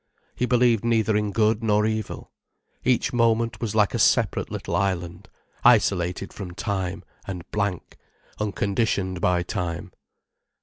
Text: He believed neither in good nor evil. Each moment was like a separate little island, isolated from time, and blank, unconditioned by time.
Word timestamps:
He 0.33 0.47
believed 0.47 0.83
neither 0.83 1.15
in 1.15 1.31
good 1.31 1.61
nor 1.63 1.85
evil. 1.85 2.31
Each 2.83 3.13
moment 3.13 3.61
was 3.61 3.75
like 3.75 3.93
a 3.93 3.99
separate 3.99 4.49
little 4.49 4.75
island, 4.75 5.29
isolated 5.63 6.33
from 6.33 6.55
time, 6.55 7.03
and 7.27 7.43
blank, 7.51 7.99
unconditioned 8.39 9.21
by 9.21 9.43
time. 9.43 9.91